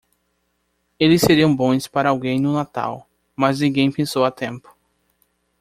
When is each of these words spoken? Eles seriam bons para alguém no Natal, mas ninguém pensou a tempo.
Eles 0.99 1.21
seriam 1.21 1.55
bons 1.55 1.85
para 1.87 2.09
alguém 2.09 2.41
no 2.41 2.51
Natal, 2.55 3.07
mas 3.35 3.59
ninguém 3.59 3.91
pensou 3.91 4.25
a 4.25 4.31
tempo. 4.31 4.75